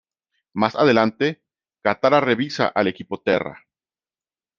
Más 0.53 0.73
adelante, 0.75 1.43
Katara 1.83 2.19
revisa 2.21 2.65
al 2.65 2.87
Equipo 2.87 3.21
Terra. 3.21 3.67